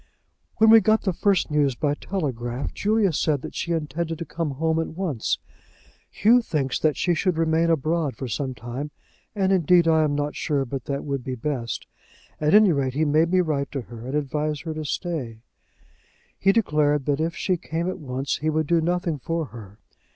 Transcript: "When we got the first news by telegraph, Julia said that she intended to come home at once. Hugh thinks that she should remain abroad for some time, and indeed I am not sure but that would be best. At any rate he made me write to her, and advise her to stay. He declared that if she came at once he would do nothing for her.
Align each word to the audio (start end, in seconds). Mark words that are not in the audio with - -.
"When 0.57 0.71
we 0.71 0.81
got 0.81 1.03
the 1.03 1.13
first 1.13 1.51
news 1.51 1.75
by 1.75 1.93
telegraph, 1.93 2.73
Julia 2.73 3.13
said 3.13 3.43
that 3.43 3.53
she 3.53 3.71
intended 3.71 4.17
to 4.17 4.25
come 4.25 4.55
home 4.55 4.79
at 4.79 4.87
once. 4.97 5.37
Hugh 6.09 6.41
thinks 6.41 6.79
that 6.79 6.97
she 6.97 7.13
should 7.13 7.37
remain 7.37 7.69
abroad 7.69 8.15
for 8.15 8.27
some 8.27 8.55
time, 8.55 8.89
and 9.35 9.51
indeed 9.51 9.87
I 9.87 10.03
am 10.03 10.15
not 10.15 10.35
sure 10.35 10.65
but 10.65 10.85
that 10.85 11.03
would 11.03 11.23
be 11.23 11.35
best. 11.35 11.85
At 12.39 12.55
any 12.55 12.71
rate 12.71 12.95
he 12.95 13.05
made 13.05 13.31
me 13.31 13.41
write 13.41 13.71
to 13.73 13.81
her, 13.81 14.07
and 14.07 14.15
advise 14.15 14.61
her 14.61 14.73
to 14.73 14.85
stay. 14.85 15.43
He 16.39 16.51
declared 16.51 17.05
that 17.05 17.19
if 17.21 17.35
she 17.35 17.55
came 17.57 17.87
at 17.87 17.99
once 17.99 18.37
he 18.37 18.49
would 18.49 18.65
do 18.65 18.81
nothing 18.81 19.19
for 19.19 19.45
her. 19.53 19.77